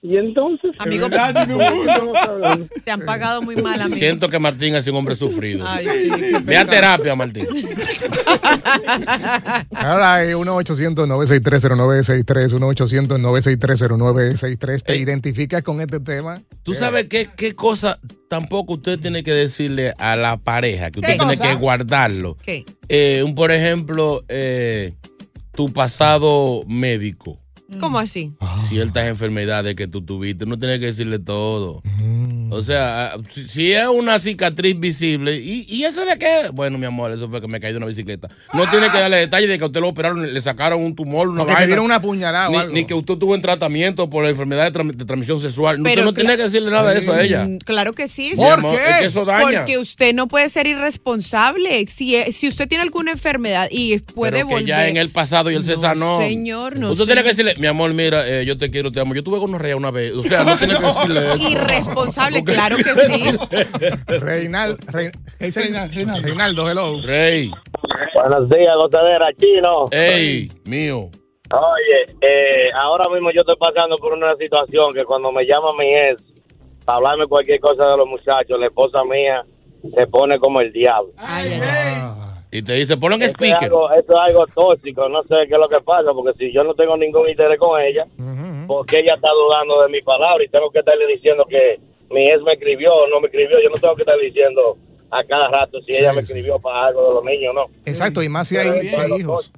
y 0.00 0.16
entonces, 0.16 0.70
Amigo, 0.78 1.08
te 2.84 2.90
han 2.90 3.00
pagado 3.00 3.42
muy 3.42 3.56
mal, 3.56 3.80
amigo. 3.80 3.96
Siento 3.96 4.28
que 4.28 4.38
Martín 4.38 4.76
es 4.76 4.86
un 4.86 4.94
hombre 4.96 5.16
sufrido. 5.16 5.66
Ay, 5.66 5.88
sí, 5.88 6.10
Ve 6.44 6.56
a 6.56 6.64
terapia, 6.66 7.16
Martín. 7.16 7.46
Ahora 9.72 10.24
es 10.24 10.34
1-800-963-0963, 10.36 12.58
1-800-963-0963. 12.58 14.82
¿Te 14.82 14.96
identificas 14.96 15.62
con 15.62 15.80
este 15.80 16.00
tema? 16.00 16.42
¿Tú 16.62 16.74
sabes 16.74 17.06
qué, 17.08 17.28
qué 17.36 17.54
cosa 17.54 17.98
tampoco 18.28 18.74
usted 18.74 18.98
tiene 19.00 19.22
que 19.22 19.32
decirle 19.32 19.94
a 19.98 20.16
la 20.16 20.36
pareja? 20.36 20.90
Que 20.90 21.00
usted 21.00 21.12
¿Qué 21.14 21.18
tiene 21.18 21.36
cosa? 21.36 21.48
que 21.50 21.54
guardarlo. 21.56 22.36
¿Qué? 22.44 22.64
Eh, 22.88 23.22
un, 23.24 23.34
por 23.34 23.50
ejemplo, 23.50 24.24
eh, 24.28 24.94
tu 25.54 25.72
pasado 25.72 26.62
médico. 26.68 27.38
¿Cómo 27.80 27.98
así? 27.98 28.32
Ciertas 28.58 29.04
enfermedades 29.04 29.74
que 29.74 29.86
tú 29.86 30.02
tuviste. 30.02 30.46
No 30.46 30.58
tienes 30.58 30.80
que 30.80 30.86
decirle 30.86 31.18
todo. 31.18 31.82
Mm. 31.84 32.17
O 32.50 32.62
sea, 32.62 33.12
ah, 33.14 33.18
si, 33.30 33.46
si 33.48 33.72
es 33.72 33.86
una 33.86 34.18
cicatriz 34.18 34.78
visible, 34.78 35.36
¿y, 35.36 35.66
¿y 35.68 35.84
eso 35.84 36.04
de 36.04 36.18
qué? 36.18 36.50
Bueno, 36.52 36.78
mi 36.78 36.86
amor, 36.86 37.12
eso 37.12 37.28
fue 37.28 37.40
que 37.40 37.48
me 37.48 37.60
caí 37.60 37.72
de 37.72 37.78
una 37.78 37.86
bicicleta. 37.86 38.28
No 38.54 38.68
tiene 38.70 38.90
que 38.90 38.98
darle 38.98 39.18
detalles 39.18 39.48
de 39.48 39.58
que 39.58 39.64
a 39.64 39.66
usted 39.66 39.80
lo 39.80 39.88
operaron, 39.88 40.32
le 40.32 40.40
sacaron 40.40 40.82
un 40.82 40.94
tumor, 40.94 41.28
una 41.28 41.44
vaina. 41.44 41.66
dieron 41.66 41.84
una 41.84 42.00
puñalada 42.00 42.48
o 42.48 42.52
Ni, 42.52 42.56
algo. 42.58 42.72
ni 42.74 42.84
que 42.84 42.94
usted 42.94 43.14
tuvo 43.16 43.34
en 43.34 43.42
tratamiento 43.42 44.08
por 44.08 44.24
la 44.24 44.30
enfermedad 44.30 44.70
de, 44.72 45.04
transmisión 45.04 45.40
sexual. 45.40 45.78
No, 45.78 45.84
Pero 45.84 46.02
usted 46.02 46.04
no 46.04 46.12
tiene 46.14 46.36
que 46.36 46.42
decirle 46.44 46.70
nada 46.70 46.92
de 46.92 47.00
eso 47.00 47.12
a 47.12 47.22
ella. 47.22 47.46
Claro 47.64 47.92
que 47.92 48.08
sí. 48.08 48.32
¿Por 48.36 48.62
qué? 48.62 48.76
Es 48.76 48.96
que 49.00 49.04
eso 49.06 49.24
daña. 49.24 49.42
Porque 49.60 49.78
usted 49.78 50.14
no 50.14 50.28
puede 50.28 50.48
ser 50.48 50.66
irresponsable. 50.66 51.86
Si, 51.86 52.16
eh, 52.16 52.32
si 52.32 52.48
usted 52.48 52.68
tiene 52.68 52.82
alguna 52.82 53.12
enfermedad 53.12 53.68
y 53.70 53.98
puede 53.98 54.32
Pero 54.32 54.48
que 54.48 54.54
volver. 54.54 54.68
ya 54.68 54.88
en 54.88 54.96
el 54.96 55.10
pasado 55.10 55.50
y 55.50 55.54
el 55.54 55.60
No, 55.60 55.66
César 55.66 55.96
no. 55.96 56.18
señor, 56.18 56.78
no, 56.78 56.92
Usted 56.92 57.04
tiene 57.06 57.22
que 57.22 57.28
decirle, 57.30 57.54
mi 57.58 57.66
amor, 57.66 57.92
mira, 57.94 58.26
eh, 58.26 58.44
yo 58.44 58.56
te 58.56 58.70
quiero, 58.70 58.92
te 58.92 59.00
amo. 59.00 59.14
Yo 59.14 59.22
tuve 59.22 59.38
con 59.38 59.50
una 59.50 59.58
rea 59.58 59.76
una 59.76 59.90
vez. 59.90 60.12
O 60.12 60.22
sea, 60.22 60.44
no 60.44 60.56
tiene 60.58 60.74
que 60.76 60.82
decirle 60.86 61.34
eso. 61.34 61.48
Irresponsable. 61.50 62.37
Claro 62.44 62.76
que 62.76 62.94
sí. 62.94 63.30
Reinaldo, 64.20 64.76
Rein- 64.92 65.12
¿qué 65.38 65.46
dice? 65.46 65.62
Reinaldo, 65.62 65.94
Reinaldo. 65.94 66.22
Reinaldo, 66.26 66.70
hello. 66.70 67.02
Rey. 67.02 67.50
Buenos 68.14 68.48
días, 68.48 68.74
gozadera, 68.76 69.26
chino. 69.38 69.86
Ey, 69.90 70.50
mío. 70.64 71.10
Oye, 71.50 72.16
eh, 72.20 72.68
ahora 72.74 73.08
mismo 73.08 73.30
yo 73.30 73.40
estoy 73.40 73.56
pasando 73.56 73.96
por 73.96 74.12
una 74.12 74.34
situación 74.36 74.92
que 74.92 75.04
cuando 75.04 75.32
me 75.32 75.44
llama 75.44 75.68
mi 75.78 75.86
ex 75.88 76.22
para 76.84 76.98
hablarme 76.98 77.26
cualquier 77.26 77.58
cosa 77.60 77.84
de 77.86 77.96
los 77.96 78.06
muchachos, 78.06 78.58
la 78.58 78.66
esposa 78.66 79.02
mía 79.04 79.42
se 79.94 80.06
pone 80.08 80.38
como 80.38 80.60
el 80.60 80.72
diablo. 80.72 81.10
Ay, 81.16 81.52
ay, 81.54 81.60
ay. 81.62 81.94
Ah, 82.00 82.42
Y 82.50 82.62
te 82.62 82.74
dice, 82.74 82.96
ponlo 82.96 83.16
en 83.16 83.22
Eso 83.22 83.30
es, 83.30 83.34
speaker. 83.36 83.64
algo, 83.68 83.90
eso 83.92 84.12
es 84.12 84.18
algo 84.30 84.46
tóxico, 84.48 85.08
no 85.08 85.22
sé 85.22 85.34
qué 85.48 85.54
es 85.54 85.60
lo 85.60 85.68
que 85.68 85.80
pasa, 85.80 86.10
porque 86.14 86.36
si 86.38 86.52
yo 86.52 86.64
no 86.64 86.74
tengo 86.74 86.96
ningún 86.96 87.28
interés 87.28 87.58
con 87.58 87.80
ella, 87.80 88.04
ujú. 88.18 88.66
porque 88.66 88.98
ella 89.00 89.14
está 89.14 89.28
dudando 89.30 89.82
de 89.82 89.88
mi 89.88 90.02
palabra 90.02 90.44
y 90.44 90.48
tengo 90.48 90.70
que 90.70 90.80
estarle 90.80 91.06
diciendo 91.06 91.44
que 91.48 91.78
mi 92.10 92.30
ex 92.30 92.42
me 92.42 92.52
escribió 92.52 92.94
o 92.94 93.06
no 93.08 93.20
me 93.20 93.26
escribió, 93.26 93.58
yo 93.62 93.70
no 93.70 93.76
tengo 93.76 93.94
que 93.96 94.02
estarle 94.02 94.24
diciendo 94.26 94.76
a 95.10 95.24
cada 95.24 95.48
rato 95.48 95.78
si 95.86 95.92
Sí, 95.92 95.98
ella 95.98 96.12
me 96.12 96.20
sí. 96.22 96.28
escribió 96.32 96.58
para 96.58 96.86
algo 96.88 97.08
de 97.08 97.14
los 97.14 97.24
niños 97.24 97.50
o 97.50 97.54
no. 97.54 97.66
Exacto, 97.86 98.22
y 98.22 98.28
más 98.28 98.48
si 98.48 98.56
hay, 98.56 98.88
si 98.88 98.94
hay 98.94 99.12
hijos. 99.20 99.50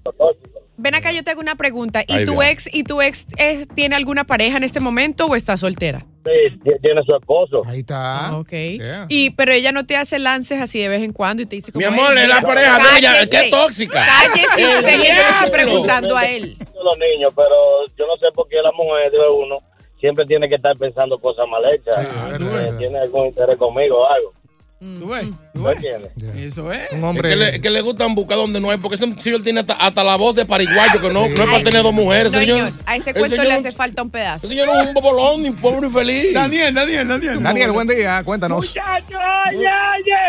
Ven 0.82 0.94
acá, 0.94 1.12
yo 1.12 1.22
te 1.22 1.30
hago 1.30 1.40
una 1.42 1.56
pregunta. 1.56 2.02
¿Y 2.08 2.12
Ahí 2.14 2.24
tu 2.24 2.36
va. 2.38 2.48
ex, 2.50 2.66
y 2.74 2.84
tu 2.84 3.02
ex 3.02 3.26
eh, 3.36 3.66
tiene 3.74 3.96
alguna 3.96 4.24
pareja 4.24 4.56
en 4.56 4.64
este 4.64 4.80
momento 4.80 5.26
o 5.26 5.36
está 5.36 5.58
soltera? 5.58 6.06
Sí, 6.24 6.58
tiene 6.80 7.02
su 7.04 7.14
esposo. 7.14 7.62
Ahí 7.66 7.80
está. 7.80 8.28
Ah, 8.28 8.38
ok. 8.38 8.48
Yeah. 8.50 9.06
Y 9.10 9.28
pero 9.30 9.52
ella 9.52 9.72
no 9.72 9.84
te 9.84 9.96
hace 9.96 10.18
lances 10.18 10.58
así 10.62 10.78
de 10.80 10.88
vez 10.88 11.02
en 11.02 11.12
cuando 11.12 11.42
y 11.42 11.46
te 11.46 11.56
dice 11.56 11.70
como 11.70 11.86
Mi 11.86 11.92
amor, 11.92 12.16
"Ey, 12.16 12.22
es 12.22 12.28
la 12.30 12.40
pareja 12.40 12.78
de 12.78 12.98
ella. 12.98 13.12
¡Qué 13.30 13.50
tóxica! 13.50 14.06
Cállese 14.06 14.74
usted 14.78 15.00
estoy 15.02 15.50
preguntando 15.50 16.16
a 16.16 16.26
él. 16.26 16.56
los 16.82 16.98
niños, 16.98 17.30
pero 17.36 17.54
yo 17.98 18.06
no 18.06 18.16
sé 18.16 18.26
por 18.34 18.48
qué 18.48 18.56
la 18.62 18.72
mujer 18.72 19.10
de 19.10 19.28
uno 19.28 19.58
siempre 20.00 20.24
tiene 20.26 20.48
que 20.48 20.56
estar 20.56 20.76
pensando 20.76 21.18
cosas 21.18 21.46
mal 21.48 21.62
hechas. 21.72 21.96
Eh, 22.40 22.72
tiene 22.78 22.98
algún 22.98 23.26
interés 23.26 23.56
conmigo 23.58 23.98
o 23.98 24.06
algo. 24.06 24.32
¿Tú 24.80 25.08
ves? 25.08 25.26
¿Tú 25.52 25.60
¿Me 25.60 25.74
ves? 25.74 25.80
Yeah. 25.82 26.00
Eso 26.42 26.72
es. 26.72 26.90
Un 26.92 26.98
Es 27.00 27.04
hombre. 27.04 27.28
que, 27.28 27.36
le, 27.36 27.60
que 27.60 27.68
le 27.68 27.82
gustan 27.82 28.14
buscar 28.14 28.38
donde 28.38 28.60
no 28.60 28.70
hay, 28.70 28.78
porque 28.78 28.94
ese 28.94 29.14
señor 29.20 29.42
tiene 29.42 29.60
hasta, 29.60 29.74
hasta 29.74 30.02
la 30.02 30.16
voz 30.16 30.34
de 30.34 30.46
pariguayo, 30.46 30.98
que 31.02 31.08
no, 31.08 31.28
no 31.28 31.44
es 31.44 31.50
para 31.50 31.62
tener 31.62 31.82
dos 31.82 31.92
mujeres, 31.92 32.32
No, 32.32 32.38
señor. 32.38 32.56
señor, 32.60 32.72
a 32.86 32.96
este 32.96 33.10
El 33.10 33.16
cuento 33.18 33.42
le 33.42 33.52
hace 33.52 33.72
falta 33.72 34.02
un 34.02 34.10
pedazo. 34.10 34.46
Ese 34.46 34.56
señor 34.56 34.74
es 34.74 34.88
un 34.88 34.94
bobolón, 34.94 35.42
ni 35.42 35.50
pobre 35.50 35.82
ni 35.86 35.90
feliz. 35.92 36.32
Daniel, 36.32 36.72
Daniel, 36.72 37.06
Daniel. 37.08 37.42
Daniel, 37.42 37.72
buen 37.72 37.88
día, 37.88 38.24
cuéntanos. 38.24 38.56
Muchachos, 38.68 39.20
oye, 39.50 39.68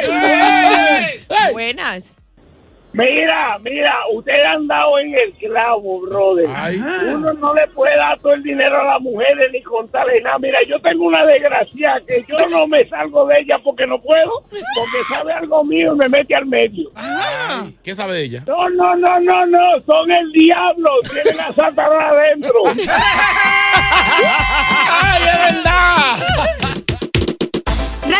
oye. 0.09 1.53
Buenas. 1.53 2.15
Mira, 2.93 3.57
mira, 3.59 3.95
ustedes 4.13 4.45
han 4.45 4.67
dado 4.67 4.99
en 4.99 5.17
el 5.17 5.33
clavo, 5.33 6.01
brother. 6.01 6.49
Ay. 6.53 6.77
Uno 7.13 7.33
no 7.33 7.53
le 7.53 7.67
puede 7.67 7.95
dar 7.95 8.19
todo 8.19 8.33
el 8.33 8.43
dinero 8.43 8.81
a 8.81 8.93
las 8.93 9.01
mujeres 9.01 9.49
ni 9.51 9.61
contarle 9.61 10.19
nada. 10.21 10.37
Mira, 10.39 10.59
yo 10.67 10.79
tengo 10.81 11.05
una 11.05 11.25
desgracia 11.25 12.01
que 12.05 12.21
yo 12.27 12.37
no 12.49 12.67
me 12.67 12.83
salgo 12.83 13.25
de 13.27 13.39
ella 13.39 13.57
porque 13.63 13.87
no 13.87 13.97
puedo, 13.99 14.43
porque 14.49 14.97
sabe 15.09 15.31
algo 15.33 15.63
mío 15.63 15.93
y 15.93 15.97
me 15.97 16.09
mete 16.09 16.35
al 16.35 16.45
medio. 16.45 16.89
Ay, 16.95 17.75
¿Qué 17.83 17.95
sabe 17.95 18.13
de 18.15 18.23
ella? 18.23 18.43
No, 18.45 18.69
no, 18.69 18.95
no, 18.95 19.19
no, 19.19 19.45
no, 19.45 19.79
son 19.85 20.11
el 20.11 20.31
diablo, 20.31 20.89
tienen 21.11 21.39
a 21.39 21.51
Satanás 21.51 22.11
adentro. 22.11 22.53
¡Ay, 25.03 25.21
es 25.23 25.55
verdad! 25.55 26.70